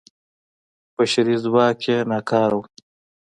بشري 0.95 1.35
ځواک 1.43 1.79
یې 1.89 1.97
ناکاره 2.09 2.55
و. 2.57 2.61